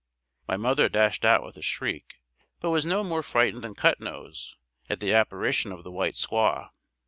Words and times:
My 0.47 0.57
mother 0.57 0.89
dashed 0.89 1.23
out 1.23 1.43
with 1.45 1.57
a 1.57 1.61
shriek, 1.61 2.15
but 2.59 2.71
was 2.71 2.87
no 2.87 3.03
more 3.03 3.21
frightened 3.21 3.63
than 3.63 3.75
Cut 3.75 3.99
Nose, 3.99 4.57
at 4.89 4.99
the 4.99 5.13
apparition 5.13 5.71
of 5.71 5.83
the 5.83 5.91
white 5.91 6.15
squaw. 6.15 6.69